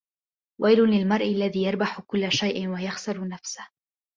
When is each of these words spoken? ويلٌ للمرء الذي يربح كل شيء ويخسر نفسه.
ويلٌ 0.59 0.79
للمرء 0.79 1.27
الذي 1.31 1.63
يربح 1.63 2.01
كل 2.01 2.31
شيء 2.31 2.67
ويخسر 2.67 3.27
نفسه. 3.27 3.67